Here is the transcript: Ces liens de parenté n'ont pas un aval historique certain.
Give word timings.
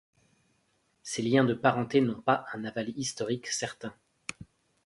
Ces 1.03 1.21
liens 1.21 1.43
de 1.43 1.53
parenté 1.53 2.01
n'ont 2.01 2.23
pas 2.23 2.47
un 2.53 2.65
aval 2.65 2.89
historique 2.97 3.45
certain. 3.45 3.93